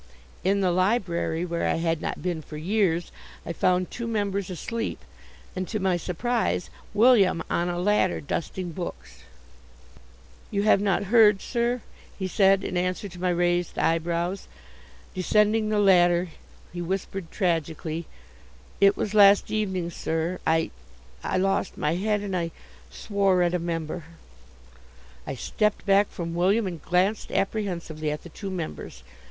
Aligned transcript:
In 0.43 0.61
the 0.61 0.71
library, 0.71 1.45
where 1.45 1.67
I 1.67 1.75
had 1.75 2.01
not 2.01 2.23
been 2.23 2.41
for 2.41 2.57
years, 2.57 3.11
I 3.45 3.53
found 3.53 3.91
two 3.91 4.07
members 4.07 4.49
asleep, 4.49 4.97
and, 5.55 5.67
to 5.67 5.79
my 5.79 5.95
surprise, 5.95 6.71
William 6.91 7.43
on 7.51 7.69
a 7.69 7.77
ladder 7.77 8.19
dusting 8.19 8.71
books. 8.71 9.19
"You 10.49 10.63
have 10.63 10.81
not 10.81 11.03
heard, 11.13 11.39
sir?" 11.39 11.81
he 12.17 12.27
said 12.27 12.63
in 12.63 12.77
answer 12.77 13.07
to 13.09 13.21
my 13.21 13.29
raised 13.29 13.77
eyebrows. 13.77 14.47
Descending 15.13 15.69
the 15.69 15.77
ladder 15.77 16.29
he 16.73 16.81
whispered, 16.81 17.29
tragically: 17.29 18.07
"It 18.79 18.97
was 18.97 19.13
last 19.13 19.51
evening, 19.51 19.91
sir. 19.91 20.39
I 20.47 20.71
I 21.23 21.37
lost 21.37 21.77
my 21.77 21.93
head 21.93 22.21
and 22.21 22.35
I 22.35 22.49
swore 22.89 23.43
at 23.43 23.53
a 23.53 23.59
member." 23.59 24.03
I 25.27 25.35
stepped 25.35 25.85
back 25.85 26.09
from 26.09 26.33
William, 26.33 26.65
and 26.65 26.81
glanced 26.81 27.31
apprehensively 27.31 28.09
at 28.09 28.23
the 28.23 28.29
two 28.29 28.49
members. 28.49 29.03